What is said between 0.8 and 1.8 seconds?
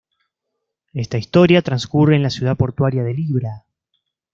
Esta historia